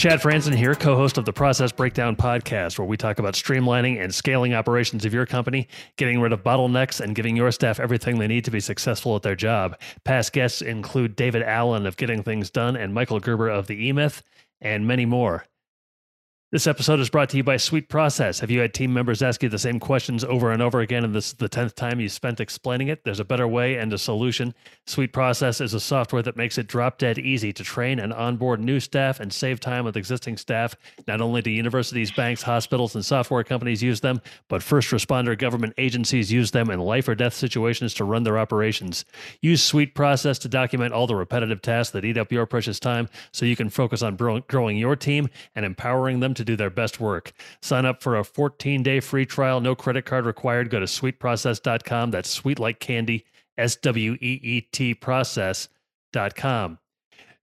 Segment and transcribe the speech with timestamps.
[0.00, 4.02] Chad Franzen here, co host of the Process Breakdown podcast, where we talk about streamlining
[4.02, 5.68] and scaling operations of your company,
[5.98, 9.20] getting rid of bottlenecks, and giving your staff everything they need to be successful at
[9.20, 9.78] their job.
[10.04, 13.92] Past guests include David Allen of Getting Things Done and Michael Gerber of The E
[13.92, 14.22] Myth,
[14.62, 15.44] and many more.
[16.52, 18.40] This episode is brought to you by Sweet Process.
[18.40, 21.14] Have you had team members ask you the same questions over and over again, and
[21.14, 23.04] this is the 10th time you spent explaining it?
[23.04, 24.52] There's a better way and a solution.
[24.84, 28.58] Sweet Process is a software that makes it drop dead easy to train and onboard
[28.58, 30.74] new staff and save time with existing staff.
[31.06, 35.74] Not only do universities, banks, hospitals, and software companies use them, but first responder government
[35.78, 39.04] agencies use them in life or death situations to run their operations.
[39.40, 43.08] Use Sweet Process to document all the repetitive tasks that eat up your precious time
[43.32, 44.16] so you can focus on
[44.48, 47.32] growing your team and empowering them do their best work.
[47.62, 50.70] Sign up for a 14 day free trial, no credit card required.
[50.70, 52.10] Go to sweetprocess.com.
[52.10, 53.24] That's sweet like candy,
[53.56, 56.79] S W E E T process.com.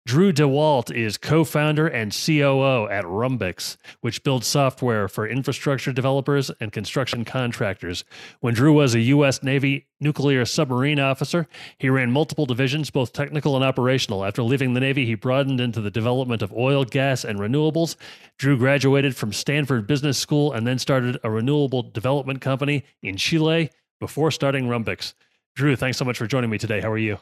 [0.07, 6.49] Drew DeWalt is co founder and COO at Rhumbix, which builds software for infrastructure developers
[6.61, 8.05] and construction contractors.
[8.39, 9.43] When Drew was a U.S.
[9.43, 11.45] Navy nuclear submarine officer,
[11.77, 14.23] he ran multiple divisions, both technical and operational.
[14.23, 17.97] After leaving the Navy, he broadened into the development of oil, gas, and renewables.
[18.37, 23.71] Drew graduated from Stanford Business School and then started a renewable development company in Chile
[23.99, 25.15] before starting Rhumbix.
[25.55, 26.79] Drew, thanks so much for joining me today.
[26.79, 27.17] How are you?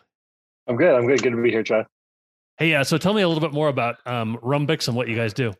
[0.67, 0.93] I'm good.
[0.93, 1.23] I'm good.
[1.23, 1.87] Good to be here, Chad.
[2.57, 2.83] Hey, yeah.
[2.83, 5.53] So tell me a little bit more about um, Rhumbix and what you guys do.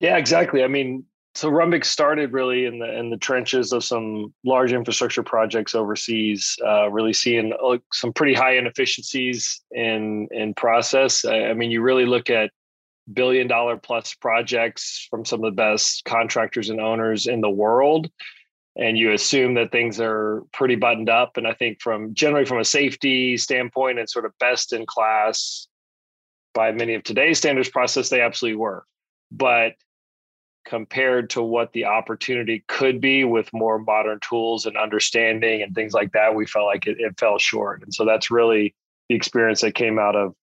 [0.00, 0.64] Yeah, exactly.
[0.64, 1.04] I mean,
[1.34, 6.56] so Rhumbix started really in the in the trenches of some large infrastructure projects overseas.
[6.64, 11.24] Uh, really seeing uh, some pretty high inefficiencies in in process.
[11.24, 12.50] I, I mean, you really look at
[13.12, 18.10] billion dollar plus projects from some of the best contractors and owners in the world
[18.76, 22.58] and you assume that things are pretty buttoned up and i think from generally from
[22.58, 25.68] a safety standpoint and sort of best in class
[26.54, 28.84] by many of today's standards process, they absolutely were.
[29.30, 29.74] But
[30.64, 35.92] compared to what the opportunity could be with more modern tools and understanding and things
[35.92, 37.82] like that, we felt like it, it fell short.
[37.82, 38.74] And so that's really
[39.08, 40.34] the experience that came out of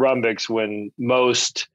[0.00, 1.68] Rhumbix when most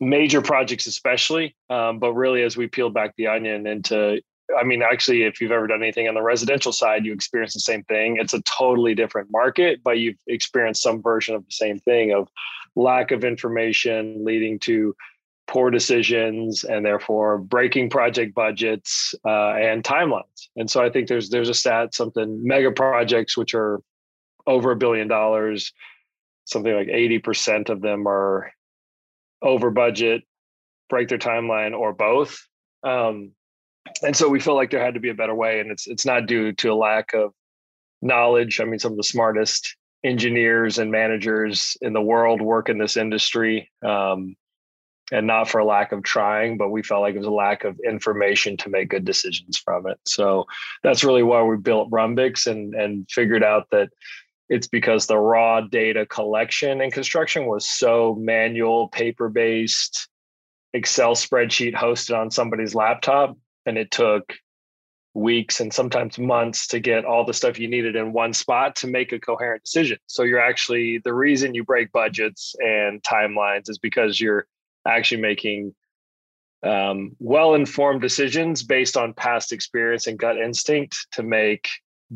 [0.00, 4.20] major projects, especially, um, but really as we peeled back the onion into
[4.58, 7.60] I mean, actually, if you've ever done anything on the residential side, you experience the
[7.60, 8.18] same thing.
[8.18, 12.28] It's a totally different market, but you've experienced some version of the same thing of
[12.76, 14.94] lack of information leading to
[15.46, 20.48] poor decisions and therefore breaking project budgets uh, and timelines.
[20.56, 23.80] And so I think there's there's a stat something mega projects which are
[24.46, 25.72] over a billion dollars,
[26.44, 28.52] something like 80% of them are
[29.42, 30.22] over budget,
[30.88, 32.46] break their timeline, or both.
[32.82, 33.32] Um,
[34.02, 36.06] and so we felt like there had to be a better way and it's it's
[36.06, 37.32] not due to a lack of
[38.02, 38.60] knowledge.
[38.60, 42.96] I mean some of the smartest engineers and managers in the world work in this
[42.96, 44.36] industry um,
[45.10, 47.64] and not for a lack of trying but we felt like it was a lack
[47.64, 49.98] of information to make good decisions from it.
[50.06, 50.44] So
[50.82, 53.90] that's really why we built Rhumbix and and figured out that
[54.50, 60.08] it's because the raw data collection and construction was so manual paper based
[60.74, 63.36] excel spreadsheet hosted on somebody's laptop
[63.66, 64.34] and it took
[65.14, 68.88] weeks and sometimes months to get all the stuff you needed in one spot to
[68.88, 69.96] make a coherent decision.
[70.06, 74.46] So you're actually the reason you break budgets and timelines is because you're
[74.86, 75.74] actually making
[76.64, 81.68] um, well-informed decisions based on past experience and gut instinct to make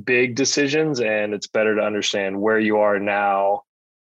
[0.05, 1.01] big decisions.
[1.01, 3.63] And it's better to understand where you are now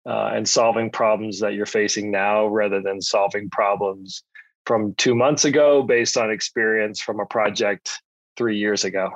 [0.07, 4.23] uh, and solving problems that you're facing now rather than solving problems
[4.67, 8.03] from two months ago based on experience from a project
[8.37, 9.11] three years ago.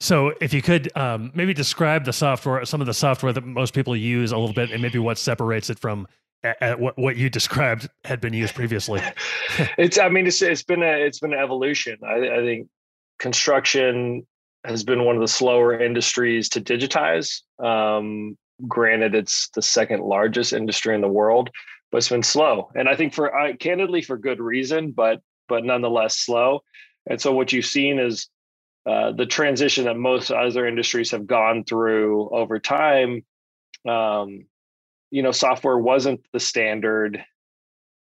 [0.00, 3.74] So, if you could um, maybe describe the software, some of the software that most
[3.74, 6.06] people use a little bit, and maybe what separates it from
[6.44, 9.00] uh, what what you described had been used previously.
[9.78, 11.98] it's, I mean, it's it's been a it's been an evolution.
[12.04, 12.68] I, I think
[13.18, 14.26] construction
[14.64, 17.42] has been one of the slower industries to digitize.
[17.62, 21.50] Um, granted, it's the second largest industry in the world,
[21.94, 22.72] but it's been slow.
[22.74, 26.64] And I think for uh, candidly for good reason, but but nonetheless slow.
[27.08, 28.26] And so what you've seen is
[28.84, 33.24] uh, the transition that most other industries have gone through over time.
[33.88, 34.46] Um,
[35.12, 37.24] you know, software wasn't the standard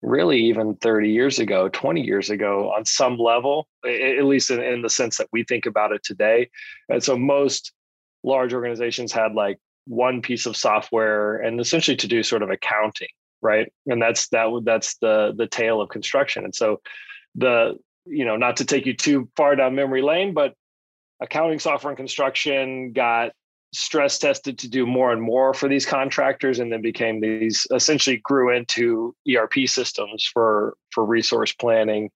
[0.04, 4.82] really even 30 years ago 20 years ago on some level at least in, in
[4.82, 6.50] the sense that we think about it today
[6.88, 7.74] and so most
[8.24, 9.58] large organizations had like
[9.88, 13.10] one piece of software and essentially to do sort of accounting
[13.42, 13.72] right?
[13.88, 16.44] And that's that that's the the tale of construction.
[16.44, 16.82] And so
[17.36, 20.56] the you know not to take you too far down memory lane but
[21.22, 23.34] accounting software and construction got
[23.74, 28.18] stress tested to do more and more for these contractors and then became these essentially
[28.18, 32.10] grew into erp systems for for resource planning.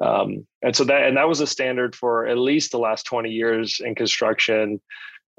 [0.00, 3.30] Um, and so that and that was a standard for at least the last 20
[3.30, 4.80] years in construction.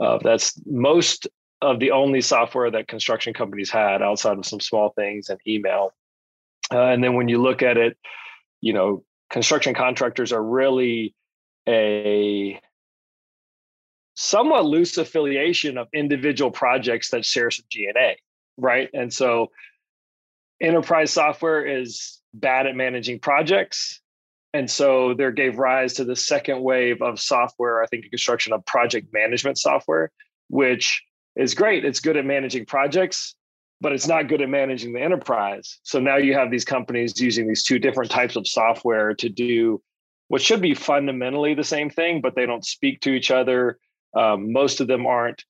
[0.02, 1.28] Uh, that's most
[1.62, 5.94] of the only software that construction companies had outside of some small things and email.
[6.72, 7.98] Uh, and then when you look at it,
[8.62, 11.16] you know, construction contractors are really
[11.68, 12.60] a
[14.16, 18.18] somewhat loose affiliation of individual projects that share some G&A,
[18.58, 18.90] right?
[18.94, 19.52] And so
[20.60, 24.02] enterprise software is bad at managing projects.
[24.54, 28.66] And so there gave rise to the second wave of software, I think, construction of
[28.66, 30.12] project management software,
[30.50, 31.04] which
[31.36, 31.86] is great.
[31.86, 33.36] It's good at managing projects,
[33.80, 35.80] but it's not good at managing the enterprise.
[35.84, 39.82] So now you have these companies using these two different types of software to do
[40.28, 43.78] what should be fundamentally the same thing, but they don't speak to each other.
[44.16, 45.44] Um, most of them aren't,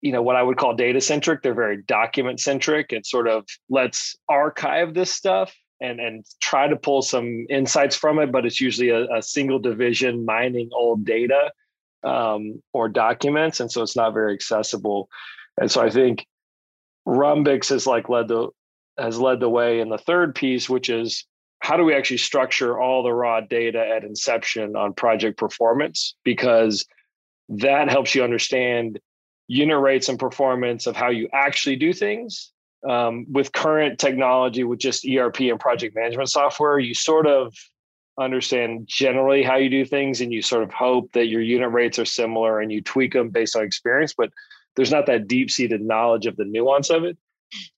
[0.00, 1.42] you know, what I would call data centric.
[1.42, 6.74] They're very document centric and sort of let's archive this stuff and and try to
[6.74, 8.32] pull some insights from it.
[8.32, 11.52] But it's usually a, a single division mining old data
[12.04, 15.08] um, or documents, and so it's not very accessible.
[15.60, 16.26] And so I think
[17.06, 18.48] Rhumbix has like led the
[18.98, 21.24] has led the way in the third piece, which is
[21.60, 26.86] how do we actually structure all the raw data at inception on project performance because
[27.48, 29.00] that helps you understand
[29.48, 32.52] unit rates and performance of how you actually do things
[32.88, 37.54] um, with current technology with just erp and project management software you sort of
[38.18, 41.98] understand generally how you do things and you sort of hope that your unit rates
[41.98, 44.30] are similar and you tweak them based on experience but
[44.76, 47.18] there's not that deep seated knowledge of the nuance of it.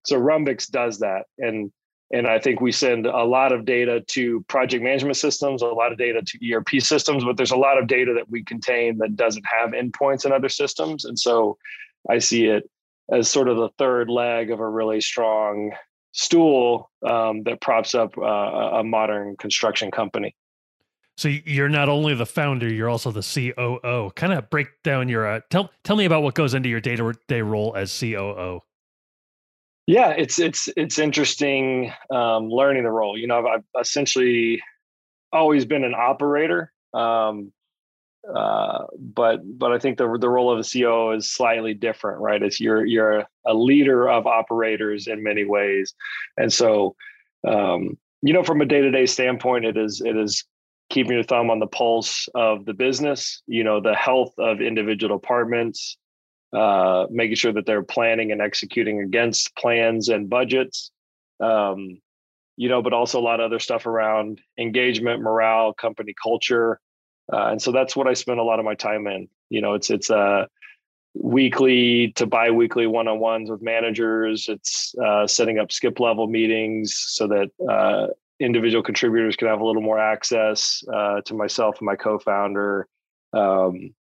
[0.04, 1.72] So Rhumbix does that and
[2.12, 5.92] and i think we send a lot of data to project management systems a lot
[5.92, 9.16] of data to erp systems but there's a lot of data that we contain that
[9.16, 11.56] doesn't have endpoints in other systems and so
[12.08, 12.69] i see it
[13.12, 15.72] as sort of the third leg of a really strong
[16.12, 20.34] stool um, that props up uh, a modern construction company.
[21.16, 24.10] So you're not only the founder, you're also the COO.
[24.16, 26.96] Kind of break down your uh, tell tell me about what goes into your day
[26.96, 28.60] to day role as COO.
[29.86, 33.18] Yeah, it's it's it's interesting um, learning the role.
[33.18, 34.62] You know, I've, I've essentially
[35.32, 37.52] always been an operator, um,
[38.28, 42.43] uh, but but I think the the role of a CEO is slightly different, right?
[42.43, 45.94] It's you're you're a leader of operators in many ways,
[46.37, 46.96] and so
[47.46, 50.44] um, you know from a day to day standpoint, it is it is
[50.90, 53.43] keeping your thumb on the pulse of the business.
[53.46, 55.96] You know the health of individual departments,
[56.52, 60.90] uh, making sure that they're planning and executing against plans and budgets.
[61.43, 62.02] Um,
[62.56, 66.78] you know, but also a lot of other stuff around engagement, morale, company culture
[67.32, 69.28] uh, and so that's what I spend a lot of my time in.
[69.48, 70.46] You know, it's it's uh,
[71.14, 74.48] weekly to bi-weekly one-on-ones with managers.
[74.48, 79.64] It's uh, setting up skip level meetings so that uh, individual contributors can have a
[79.64, 82.87] little more access uh, to myself and my co-founder.
[83.32, 83.94] Um,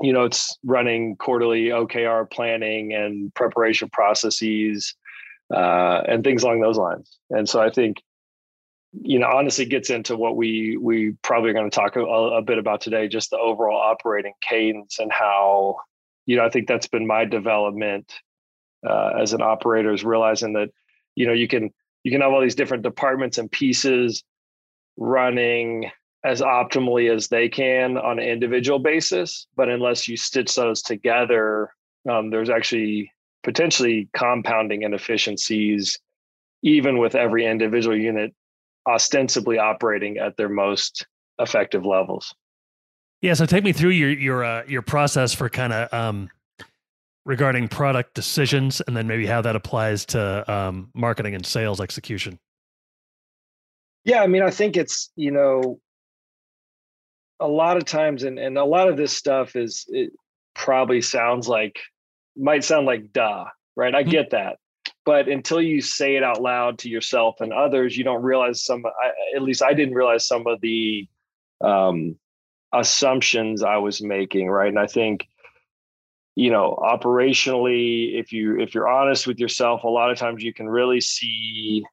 [0.00, 4.94] you know, it's running quarterly OKR planning and preparation processes
[5.54, 7.18] uh, and things along those lines.
[7.30, 8.02] And so I think
[9.02, 12.42] you know honestly gets into what we we probably are going to talk a, a,
[12.42, 15.76] bit about today just the overall operating cadence and how
[16.26, 18.12] you know i think that's been my development
[18.88, 20.68] uh, as an operator is realizing that
[21.14, 21.70] you know you can
[22.04, 24.22] you can have all these different departments and pieces
[24.96, 25.90] running
[26.22, 31.70] as optimally as they can on an individual basis but unless you stitch those together
[32.08, 33.10] um, there's actually
[33.42, 35.98] potentially compounding inefficiencies
[36.62, 38.34] even with every individual unit
[38.88, 41.06] ostensibly operating at their most
[41.38, 42.34] effective levels.
[43.22, 46.28] Yeah, so take me through your your uh, your process for kind of um,
[47.24, 52.38] regarding product decisions, and then maybe how that applies to um, marketing and sales execution.
[54.04, 55.80] Yeah, I mean, I think it's you know
[57.40, 60.12] a lot of times, and and a lot of this stuff is it
[60.54, 61.78] probably sounds like
[62.36, 63.44] might sound like duh,
[63.76, 63.94] right?
[63.94, 64.10] I mm-hmm.
[64.10, 64.58] get that,
[65.04, 68.84] but until you say it out loud to yourself and others you don't realize some
[68.86, 71.08] I, at least i didn't realize some of the
[71.60, 72.16] um,
[72.72, 75.26] assumptions i was making right and i think
[76.34, 80.52] you know operationally if you if you're honest with yourself a lot of times you
[80.52, 81.84] can really see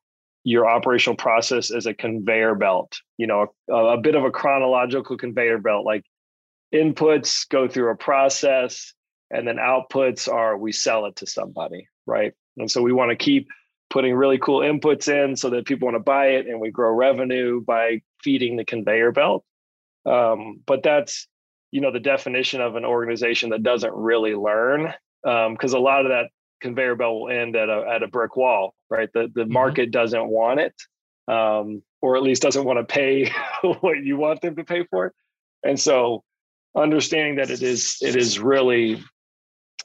[0.43, 5.17] your operational process as a conveyor belt, you know, a, a bit of a chronological
[5.17, 6.03] conveyor belt, like
[6.73, 8.93] inputs go through a process
[9.29, 12.33] and then outputs are we sell it to somebody, right?
[12.57, 13.47] And so we want to keep
[13.89, 16.93] putting really cool inputs in so that people want to buy it and we grow
[16.93, 19.43] revenue by feeding the conveyor belt.
[20.05, 21.27] Um, but that's,
[21.71, 24.93] you know, the definition of an organization that doesn't really learn
[25.23, 26.29] because um, a lot of that
[26.61, 29.09] conveyor belt will end at a, at a brick wall, right?
[29.13, 29.53] The, the mm-hmm.
[29.53, 30.73] market doesn't want it
[31.27, 33.31] um, or at least doesn't want to pay
[33.81, 35.13] what you want them to pay for it.
[35.63, 36.23] And so
[36.75, 39.03] understanding that it is it is really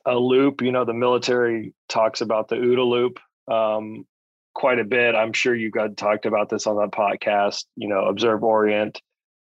[0.06, 0.62] a loop.
[0.62, 3.18] You know, the military talks about the OODA loop
[3.50, 4.06] um,
[4.54, 5.14] quite a bit.
[5.14, 7.64] I'm sure you got talked about this on that podcast.
[7.76, 9.00] You know, observe, orient,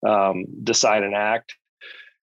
[0.05, 1.55] um, decide, and act,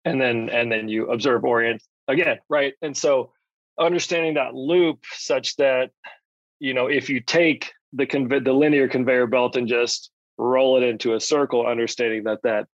[0.06, 2.74] and then and then you observe, orient again, right?
[2.82, 3.32] And so
[3.80, 5.90] understanding that loop such that
[6.60, 8.06] you know if you take the
[8.44, 12.68] the linear conveyor belt and just roll it into a circle, understanding that that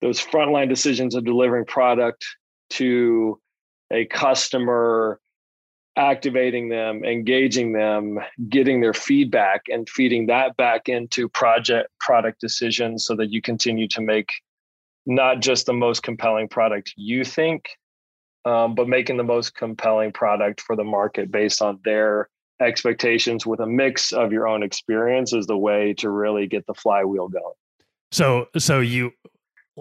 [0.00, 2.24] those frontline decisions of delivering product
[2.70, 3.40] to
[3.92, 5.20] a customer
[5.96, 13.04] activating them engaging them getting their feedback and feeding that back into project product decisions
[13.04, 14.30] so that you continue to make
[15.06, 17.70] not just the most compelling product you think
[18.44, 22.28] um, but making the most compelling product for the market based on their
[22.60, 26.74] expectations with a mix of your own experience is the way to really get the
[26.74, 27.54] flywheel going.
[28.10, 29.12] So so you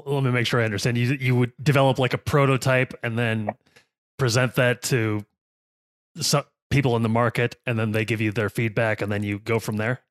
[0.06, 0.98] let me make sure i understand.
[0.98, 3.50] You you would develop like a prototype and then
[4.18, 5.26] present that to
[6.20, 9.40] some people in the market and then they give you their feedback and then you
[9.40, 10.02] go from there?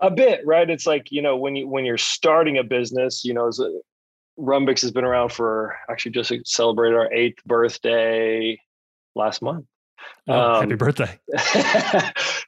[0.00, 0.68] A bit right?
[0.68, 3.70] It's like you know when you when you're starting a business you know as a,
[4.38, 8.60] Rhumbix has been around for actually just celebrated our eighth birthday
[9.14, 9.64] last month.
[10.26, 11.18] Oh, um, happy birthday.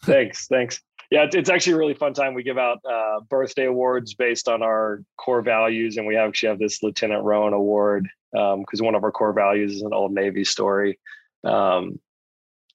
[0.03, 4.15] thanks thanks yeah it's, actually a really fun time we give out uh, birthday awards
[4.15, 8.87] based on our core values and we actually have this lieutenant rowan award because um,
[8.87, 10.99] one of our core values is an old navy story
[11.45, 11.99] um,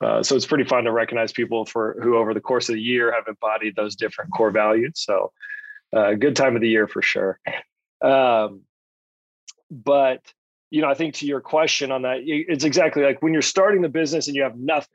[0.02, 2.82] uh, so it's pretty fun to recognize people for who over the course of the
[2.82, 4.94] year have embodied those different core values.
[4.96, 5.32] So
[5.96, 7.40] uh, good time of the year for sure.
[8.02, 8.62] Um,
[9.70, 10.22] but
[10.72, 13.82] you know, I think to your question on that, it's exactly like when you're starting
[13.82, 14.88] the business and you have nothing,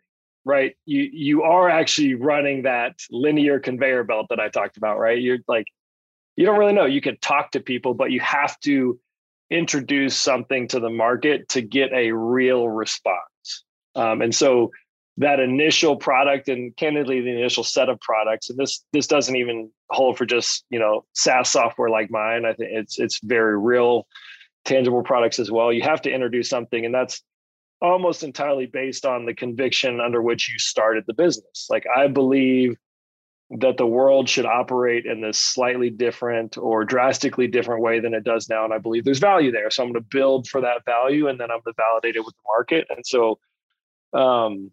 [0.46, 0.76] right?
[0.86, 5.20] You you are actually running that linear conveyor belt that I talked about, right?
[5.20, 5.66] You're like,
[6.36, 6.86] you don't really know.
[6.86, 8.98] You can talk to people, but you have to
[9.50, 13.64] introduce something to the market to get a real response.
[13.96, 14.70] Um, and so
[15.18, 19.70] that initial product and candidly the initial set of products and this this doesn't even
[19.90, 24.06] hold for just you know SaaS software like mine I think it's it's very real
[24.66, 27.22] tangible products as well you have to introduce something and that's
[27.80, 31.66] almost entirely based on the conviction under which you started the business.
[31.68, 32.76] Like I believe
[33.58, 38.24] that the world should operate in this slightly different or drastically different way than it
[38.24, 39.70] does now and I believe there's value there.
[39.70, 42.24] So I'm going to build for that value and then I'm going to validate it
[42.24, 42.86] with the market.
[42.90, 43.38] And so
[44.12, 44.70] um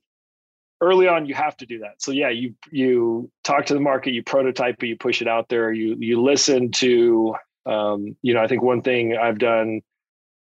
[0.81, 2.01] early on you have to do that.
[2.01, 5.50] So yeah you you talk to the market you prototype it you push it out
[5.50, 9.81] there you you listen to um, you know i think one thing i've done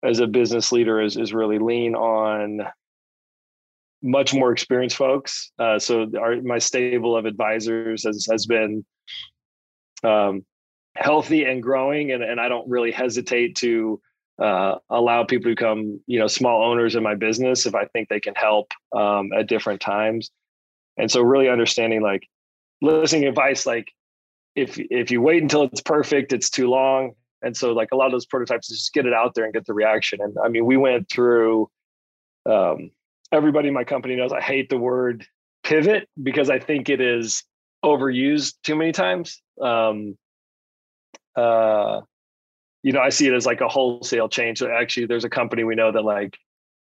[0.04, 2.62] as a business leader is is really lean on
[4.04, 8.84] much more experienced folks uh, so our, my stable of advisors has has been
[10.04, 10.44] um,
[10.96, 14.02] healthy and growing and, and i don't really hesitate to
[14.42, 18.10] uh, allow people to become you know small owners in my business if I think
[18.10, 20.32] they can help um, at different times.
[20.98, 22.28] And so really understanding like
[22.82, 23.92] listening advice like
[24.56, 27.14] if if you wait until it's perfect, it's too long.
[27.42, 29.66] And so like a lot of those prototypes just get it out there and get
[29.66, 30.20] the reaction.
[30.22, 31.70] And I mean we went through
[32.46, 32.92] um,
[33.32, 35.26] everybody in my company knows I hate the word
[35.64, 37.44] pivot because I think it is
[37.84, 39.42] overused too many times.
[39.62, 40.18] Um,
[41.36, 42.02] uh,
[42.84, 44.60] you know, I see it as like a wholesale change.
[44.60, 46.38] So actually, there's a company we know that like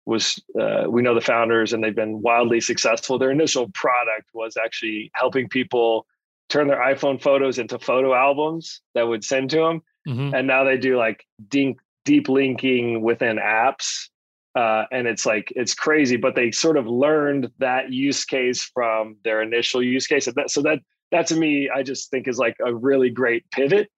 [0.06, 3.18] was uh, we know the founders and they've been wildly successful.
[3.18, 6.06] Their initial product was actually helping people
[6.48, 10.34] turn their iPhone photos into photo albums that would send to them, mm-hmm.
[10.34, 14.08] and now they do like deep deep linking within apps.
[14.54, 19.16] Uh, and it's like it's crazy, but they sort of learned that use case from
[19.22, 20.24] their initial use case.
[20.24, 20.80] So that, so that
[21.12, 23.88] that to me, I just think is like a really great pivot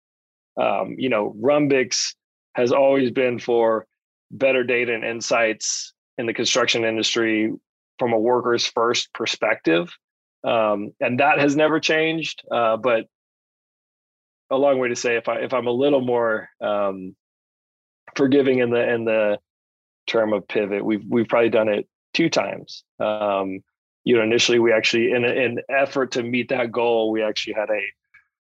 [0.61, 2.15] um, you know, Rhumbix
[2.55, 3.87] has always been for
[4.31, 7.53] better data and insights in the construction industry
[7.99, 9.93] from a workers first perspective.
[10.45, 12.43] Um, and that has never changed.
[12.51, 13.07] Uh, but
[14.51, 17.15] a long way to say if I if I'm a little more um,
[18.17, 19.39] forgiving in the in the
[20.07, 22.85] term of pivot, we've we've probably done it two times.
[22.99, 23.61] Um,
[24.05, 27.71] you know, initially we actually, in an effort to meet that goal, we actually had
[27.71, 27.83] a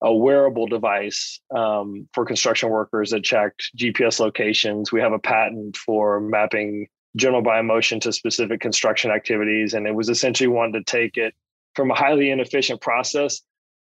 [0.04, 4.90] a wearable device um, for construction workers that checked GPS locations.
[4.90, 10.08] We have a patent for mapping general biomotion to specific construction activities, and it was
[10.08, 11.34] essentially wanted to take it
[11.76, 13.40] from a highly inefficient process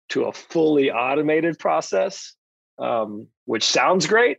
[0.10, 2.36] to a fully automated process,
[2.80, 4.38] um, which sounds great.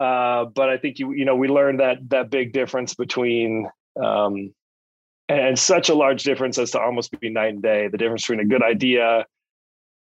[0.00, 3.68] Uh, but I think you you know we learned that that big difference between
[4.02, 4.52] um,
[5.28, 7.88] and such a large difference as to almost be night and day.
[7.88, 9.26] The difference between a good idea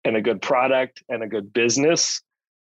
[0.05, 2.23] and a good product and a good business.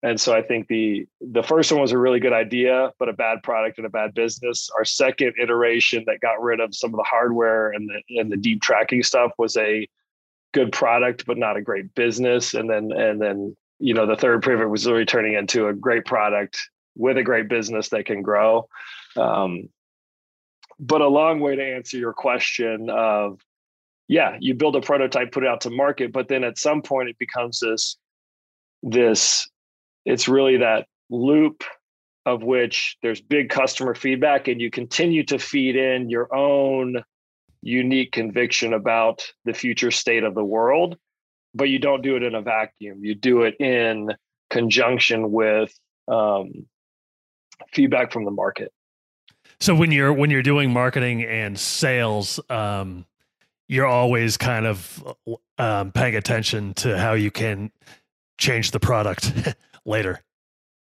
[0.03, 3.13] And so I think the the first one was a really good idea, but a
[3.13, 4.69] bad product and a bad business.
[4.77, 8.37] Our second iteration that got rid of some of the hardware and the and the
[8.37, 9.87] deep tracking stuff was a
[10.55, 12.53] good product, but not a great business.
[12.55, 16.05] And then and then you know the third pivot was really turning into a great
[16.05, 16.57] product
[16.95, 18.67] with a great business that can grow.
[19.17, 19.69] Um,
[20.79, 23.39] but a long way to answer your question of
[24.07, 27.09] yeah you build a prototype put it out to market but then at some point
[27.09, 27.97] it becomes this
[28.83, 29.47] this
[30.05, 31.63] it's really that loop
[32.25, 37.03] of which there's big customer feedback and you continue to feed in your own
[37.65, 40.97] unique conviction about the future state of the world
[41.55, 43.03] but you don't do it in a vacuum.
[43.03, 44.13] You do it in
[44.49, 45.73] conjunction with
[46.07, 46.67] um,
[47.71, 48.71] feedback from the market.
[49.61, 53.05] So when you're when you're doing marketing and sales, um,
[53.69, 55.15] you're always kind of
[55.57, 57.71] um, paying attention to how you can
[58.37, 59.55] change the product
[59.85, 60.21] later.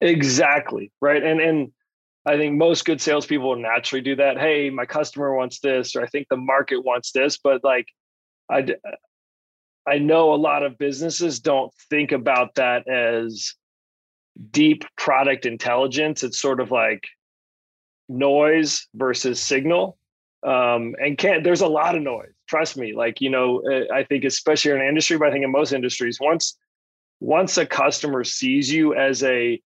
[0.03, 1.73] Exactly right, and and
[2.29, 4.39] I think most good salespeople will naturally do that.
[4.39, 7.87] Hey, my customer wants this, or I think the market wants this, but like
[8.51, 8.67] I
[9.87, 13.55] I know a lot of businesses don't think about that as
[14.51, 16.23] deep product intelligence.
[16.23, 17.05] It's sort of like
[18.09, 19.99] noise versus signal
[20.43, 24.03] um, and can't there's a lot of noise trust me like you know uh, i
[24.05, 26.57] think especially in industry but i think in most industries once
[27.21, 29.61] once a customer sees you as a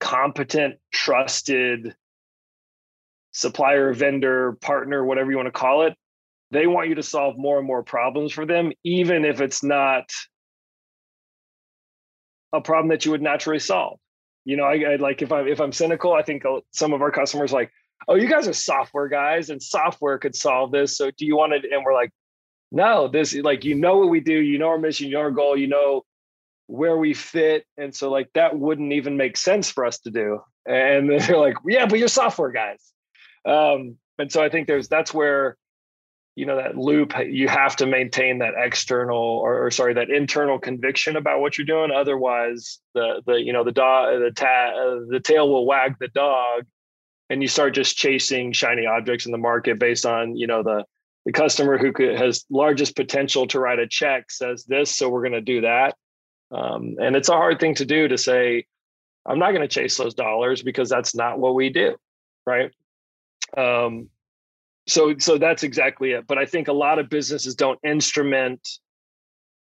[0.00, 1.94] competent trusted
[3.32, 5.94] supplier vendor partner whatever you want to call it
[6.50, 10.10] they want you to solve more and more problems for them even if it's not
[12.52, 13.98] a problem that you would naturally solve
[14.48, 17.02] you know, I, I like if I'm if I'm cynical, I think uh, some of
[17.02, 17.70] our customers like,
[18.08, 20.96] oh, you guys are software guys, and software could solve this.
[20.96, 21.66] So do you want it?
[21.70, 22.10] And we're like,
[22.72, 25.30] no, this like you know what we do, you know our mission, you know our
[25.30, 26.06] goal, you know
[26.68, 30.40] where we fit, and so like that wouldn't even make sense for us to do.
[30.64, 32.92] And they're like, yeah, but you're software guys.
[33.44, 35.56] Um, and so I think there's that's where
[36.38, 40.56] you know that loop you have to maintain that external or, or, sorry that internal
[40.56, 45.18] conviction about what you're doing otherwise the the you know the dog the ta- the
[45.18, 46.64] tail will wag the dog
[47.28, 50.84] and you start just chasing shiny objects in the market based on you know the
[51.24, 55.22] the customer who could, has largest potential to write a check says this so we're
[55.22, 55.96] going to do that
[56.50, 58.64] um, and it's a hard thing to do to say
[59.26, 61.96] i'm not going to chase those dollars because that's not what we do
[62.48, 62.72] right?
[63.56, 64.08] Um,
[64.88, 66.26] so so that's exactly it.
[66.26, 68.66] But i think a lot of businesses don't instrument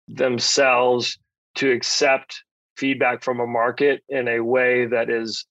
[0.07, 1.19] themselves
[1.55, 2.43] to accept
[2.77, 5.45] feedback from a market in a way that is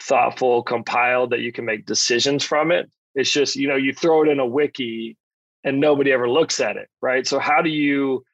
[0.00, 2.90] thoughtful compiled that you can make decisions from it.
[3.14, 5.16] It's just you know you throw it in a wiki
[5.64, 7.26] and nobody ever looks at it right?
[7.26, 8.24] So how do you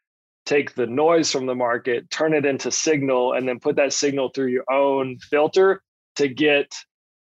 [0.49, 4.31] take the noise from the market turn it into signal and then put that signal
[4.35, 5.83] through your own filter
[6.17, 6.73] to get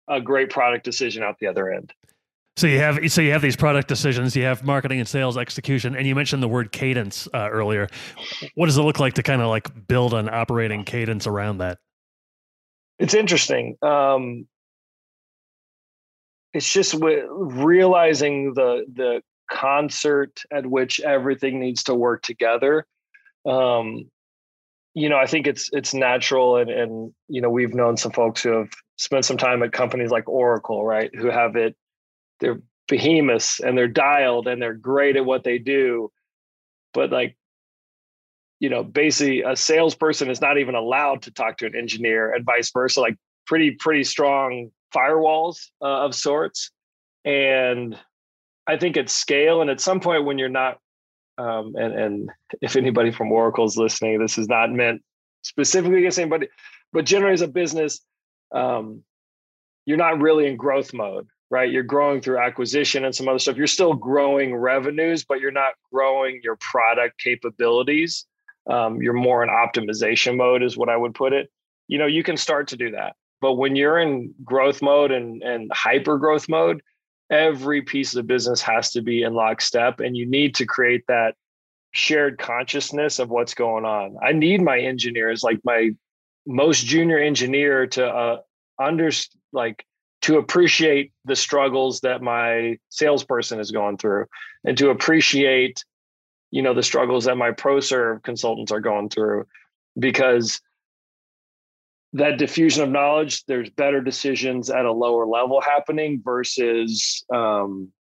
[0.09, 1.93] a great product decision out the other end
[2.57, 5.97] so you have so you have these product decisions, you have marketing and sales execution,
[5.97, 7.89] and you mentioned the word cadence uh, earlier.
[8.55, 11.79] What does it look like to kind of like build an operating cadence around that?
[12.99, 13.79] It's interesting.
[13.81, 14.47] Um,
[16.53, 22.85] it's just realizing the the concert at which everything needs to work together.
[23.47, 24.11] Um,
[24.95, 28.43] you know, I think it's it's natural, and and you know, we've known some folks
[28.43, 31.77] who have spent some time at companies like Oracle, right, who have it
[32.41, 36.11] they're behemoths and they're dialed and they're great at what they do
[36.93, 37.37] but like
[38.59, 42.45] you know basically a salesperson is not even allowed to talk to an engineer and
[42.45, 46.73] vice versa like pretty pretty strong firewalls uh, of sorts
[47.25, 47.97] and
[48.67, 50.79] i think at scale and at some point when you're not
[51.41, 55.03] um, and and if anybody from oracle is listening this is not meant
[55.43, 56.49] specifically against anybody
[56.93, 58.01] but generally as a business
[58.55, 59.03] um,
[59.87, 61.71] you're not really in growth mode right?
[61.71, 63.57] You're growing through acquisition and some other stuff.
[63.57, 68.25] You're still growing revenues, but you're not growing your product capabilities.
[68.69, 71.51] Um, you're more in optimization mode, is what I would put it.
[71.89, 73.17] You know, you can start to do that.
[73.41, 76.83] But when you're in growth mode and, and hyper growth mode,
[77.31, 81.05] every piece of the business has to be in lockstep and you need to create
[81.09, 81.35] that
[81.93, 84.17] shared consciousness of what's going on.
[84.23, 85.91] I need my engineers, like my
[86.47, 88.39] most junior engineer, to uh,
[88.79, 89.11] under
[89.53, 89.85] like
[90.23, 94.27] to appreciate the struggles that my salesperson is going through,
[94.65, 95.85] and to appreciate,
[96.51, 99.47] you know, the struggles that my pro serve consultants are going through,
[99.99, 100.61] because
[102.13, 107.93] that diffusion of knowledge, there's better decisions at a lower level happening versus um,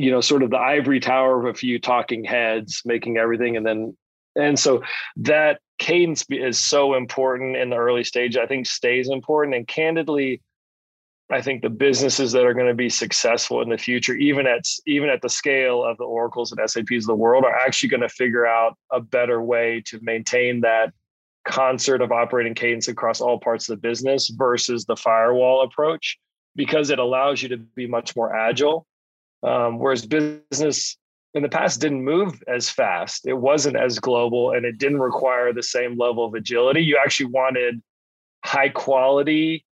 [0.00, 3.66] you know sort of the ivory tower of a few talking heads making everything and
[3.66, 3.94] then
[4.34, 4.82] and so
[5.16, 9.54] that cadence is so important in the early stage i think stays important.
[9.54, 10.40] And candidly
[11.30, 14.64] i think the businesses that are going to be successful in the future even at
[14.86, 18.00] even at the scale of the oracles and SAPs of the world are actually going
[18.00, 20.94] to figure out a better way to maintain that
[21.44, 26.18] concert of operating cadence across all parts of the business versus the firewall approach
[26.56, 28.86] because it allows you to be much more agile
[29.42, 30.96] um, whereas business
[31.34, 33.26] in the past didn't move as fast.
[33.26, 36.82] It wasn't as global and it didn't require the same level of agility.
[36.82, 37.82] You actually wanted
[38.44, 39.64] high quality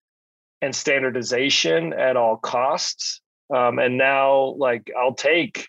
[0.61, 3.21] and standardization at all costs.
[3.55, 5.69] Um, and now, like, I'll take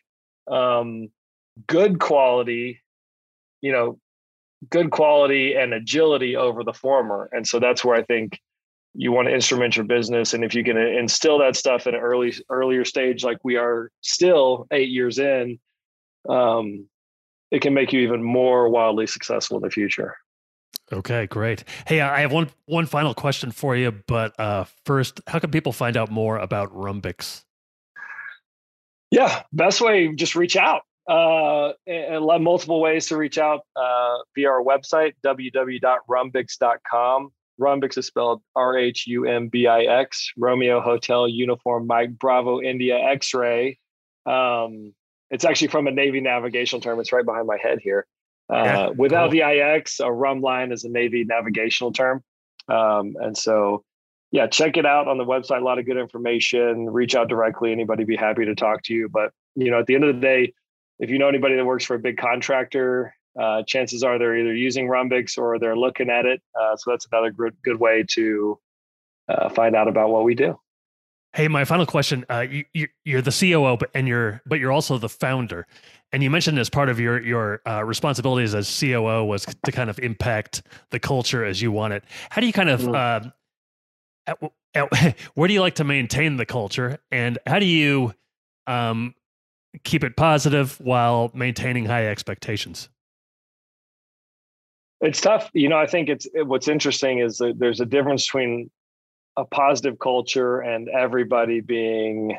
[0.49, 1.09] um,
[1.67, 2.81] good quality,
[3.61, 3.99] you know,
[4.69, 7.29] good quality and agility over the former.
[7.31, 8.39] And so that's where I think
[8.93, 10.33] you want to instrument your business.
[10.33, 13.91] And if you can instill that stuff at an early earlier stage like we are
[14.01, 15.59] still eight years in
[16.27, 16.87] um,
[17.51, 20.17] it can make you even more wildly successful in the future.
[20.91, 21.63] Okay great.
[21.85, 25.73] Hey i have one one final question for you but uh, first how can people
[25.73, 27.43] find out more about Rhumbix?
[29.11, 34.49] Yeah best way just reach out uh, and multiple ways to reach out uh, via
[34.49, 41.27] our website www.rhumbix.com Rhumbix is spelled R H U M B I X, Romeo Hotel
[41.27, 43.79] Uniform Mike Bravo India X ray.
[44.25, 44.93] Um,
[45.29, 46.99] it's actually from a Navy navigational term.
[46.99, 48.05] It's right behind my head here.
[48.49, 49.39] Uh, yeah, without cool.
[49.39, 52.23] the IX, a rhumb line is a Navy navigational term.
[52.69, 53.83] Um, and so,
[54.31, 55.61] yeah, check it out on the website.
[55.61, 56.89] A lot of good information.
[56.89, 57.71] Reach out directly.
[57.71, 59.09] Anybody be happy to talk to you.
[59.09, 60.53] But, you know, at the end of the day,
[60.99, 64.55] if you know anybody that works for a big contractor, uh, chances are they're either
[64.55, 66.41] using Rhumbix or they're looking at it.
[66.59, 68.59] Uh, so that's another good good way to
[69.29, 70.59] uh, find out about what we do.
[71.33, 74.97] Hey, my final question: uh, you, are the COO, but and you're but you're also
[74.97, 75.67] the founder,
[76.11, 79.89] and you mentioned as part of your your uh, responsibilities as COO was to kind
[79.89, 82.03] of impact the culture as you want it.
[82.31, 83.31] How do you kind of mm.
[84.25, 84.37] at,
[84.73, 88.15] at, where do you like to maintain the culture, and how do you
[88.65, 89.13] um,
[89.83, 92.89] keep it positive while maintaining high expectations?
[95.01, 95.49] it's tough.
[95.53, 98.69] You know, I think it's it, what's interesting is that there's a difference between
[99.35, 102.37] a positive culture and everybody being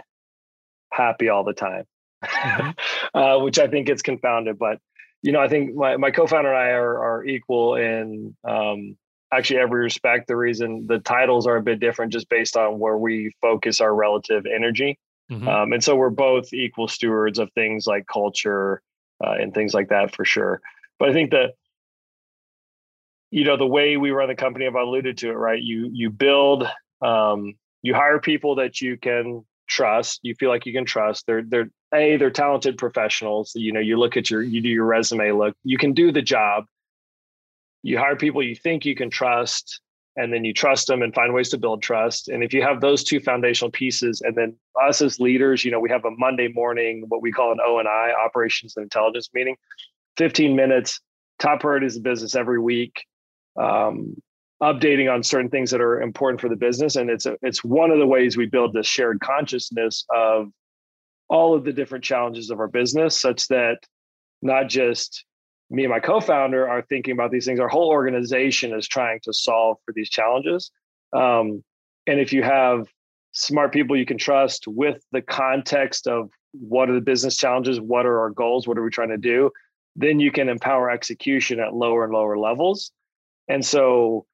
[0.93, 1.85] happy all the time,
[2.25, 2.71] mm-hmm.
[3.19, 4.59] uh, which I think gets confounded.
[4.59, 4.79] But
[5.23, 8.97] you know, I think my, my co-founder and I are, are equal in um,
[9.33, 10.27] actually every respect.
[10.27, 13.95] The reason the titles are a bit different just based on where we focus our
[13.95, 14.99] relative energy.
[15.31, 15.49] Mm-hmm.
[15.49, 18.83] Um, and so we're both equal stewards of things like culture
[19.25, 20.61] uh, and things like that for sure.
[20.99, 21.55] But I think that
[23.31, 25.62] you know the way we run the company i've alluded to it right?
[25.62, 26.67] You you build
[27.03, 31.27] um, you hire people that you can trust you feel like you can trust.
[31.27, 33.53] They're they're a they're talented professionals.
[33.55, 36.23] You know you look at your you do your resume look you can do the
[36.23, 36.64] job.
[37.83, 39.81] You hire people you think you can trust
[40.19, 42.81] and then you trust them and find ways to build trust and if you have
[42.81, 46.49] those two foundational pieces and then us as leaders you know we have a monday
[46.49, 49.57] morning what we call an o and i operations and intelligence meeting
[50.17, 51.01] 15 minutes
[51.39, 53.05] top priorities of business every week
[53.59, 54.15] um,
[54.63, 56.97] updating on certain things that are important for the business.
[56.97, 60.49] And it's a, it's one of the ways we build this shared consciousness of
[61.29, 63.79] all of the different challenges of our business, such that
[64.43, 65.25] not just
[65.71, 67.61] me and my co-founder are thinking about these things.
[67.61, 70.71] Our whole organization is trying to solve for these challenges.
[71.13, 71.63] Um,
[72.07, 72.89] and if you have
[73.33, 78.07] smart people you can trust with the context of what are the business challenges, what
[78.07, 79.51] are our goals, what are we trying to do,
[79.95, 82.91] then you can empower execution at lower and lower levels.
[83.49, 84.27] And so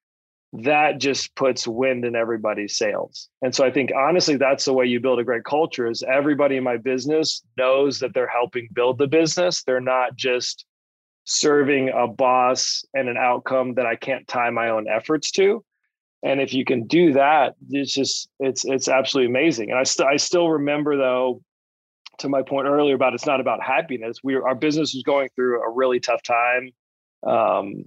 [0.52, 3.28] that just puts wind in everybody's sails.
[3.42, 6.56] And so I think honestly, that's the way you build a great culture is everybody
[6.56, 9.64] in my business knows that they're helping build the business.
[9.64, 10.64] They're not just
[11.24, 15.64] serving a boss and an outcome that I can't tie my own efforts to.
[16.22, 19.70] And if you can do that, it's just it's it's absolutely amazing.
[19.70, 21.42] And I still I still remember though,
[22.18, 24.18] to my point earlier about it's not about happiness.
[24.22, 26.70] We our business was going through a really tough time.
[27.26, 27.84] Um,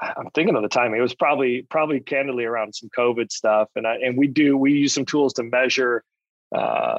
[0.00, 0.98] I'm thinking of the timing.
[0.98, 4.72] It was probably probably candidly around some COVID stuff, and I, and we do we
[4.72, 6.02] use some tools to measure
[6.54, 6.96] uh,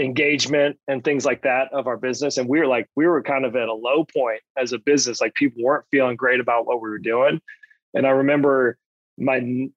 [0.00, 2.38] engagement and things like that of our business.
[2.38, 5.20] And we were like, we were kind of at a low point as a business.
[5.20, 7.40] Like people weren't feeling great about what we were doing.
[7.94, 8.78] And I remember
[9.18, 9.68] my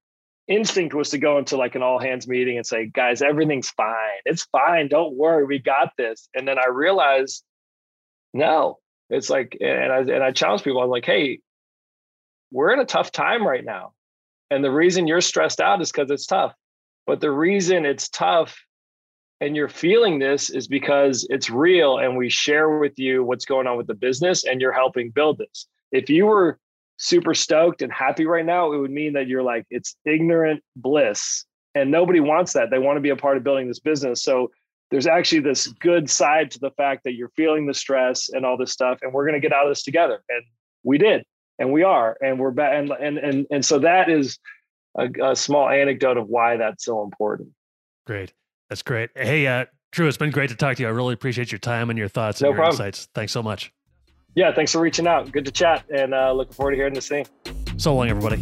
[0.48, 4.22] instinct was to go into like an all hands meeting and say, guys, everything's fine.
[4.26, 4.88] It's fine.
[4.88, 5.46] Don't worry.
[5.46, 6.30] We got this.
[6.34, 7.44] And then I realized,
[8.34, 10.82] no, it's like, and I, and I challenge people.
[10.82, 11.40] I'm like, hey,
[12.52, 13.94] we're in a tough time right now.
[14.52, 16.54] And the reason you're stressed out is because it's tough.
[17.06, 18.58] But the reason it's tough
[19.44, 23.68] and you're feeling this is because it's real and we share with you what's going
[23.68, 25.68] on with the business and you're helping build this.
[25.92, 26.60] If you were
[26.96, 31.44] super stoked and happy right now, it would mean that you're like, it's ignorant bliss.
[31.76, 32.70] And nobody wants that.
[32.70, 34.24] They want to be a part of building this business.
[34.24, 34.50] So
[34.92, 38.56] there's actually this good side to the fact that you're feeling the stress and all
[38.56, 39.00] this stuff.
[39.02, 40.24] And we're going to get out of this together.
[40.30, 40.46] And
[40.84, 41.26] we did.
[41.60, 42.16] And we are.
[42.22, 42.76] And we're back.
[42.76, 44.40] And, and, and, and so that is
[44.98, 47.50] a, a small anecdote of why that's so important.
[48.06, 48.32] Great.
[48.74, 49.12] That's great.
[49.16, 50.88] Hey, uh, Drew, it's been great to talk to you.
[50.88, 52.74] I really appreciate your time and your thoughts and no your problem.
[52.74, 53.08] insights.
[53.14, 53.72] Thanks so much.
[54.34, 55.32] Yeah, thanks for reaching out.
[55.32, 57.28] Good to chat and uh, looking forward to hearing this thing.
[57.78, 58.38] So long, everybody.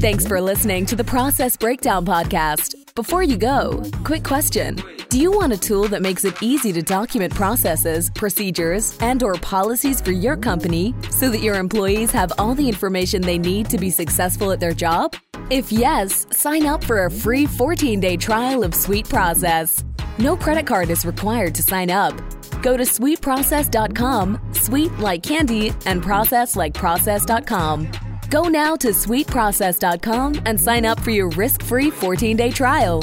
[0.00, 2.94] Thanks for listening to the Process Breakdown Podcast.
[2.94, 4.82] Before you go, quick question.
[5.10, 9.34] Do you want a tool that makes it easy to document processes, procedures, and or
[9.34, 13.76] policies for your company so that your employees have all the information they need to
[13.76, 15.16] be successful at their job?
[15.50, 19.82] If yes, sign up for a free 14-day trial of Sweet Process.
[20.18, 22.14] No credit card is required to sign up.
[22.62, 27.90] Go to sweetprocess.com, sweet like candy, and process like process.com.
[28.30, 33.02] Go now to sweetprocess.com and sign up for your risk free 14 day trial.